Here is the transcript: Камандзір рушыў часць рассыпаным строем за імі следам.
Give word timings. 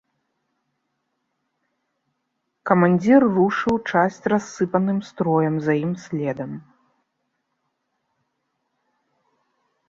Камандзір 2.69 3.21
рушыў 3.35 3.75
часць 3.91 4.25
рассыпаным 4.33 4.99
строем 5.11 5.55
за 5.69 5.73
імі 5.83 6.03
следам. 6.07 6.57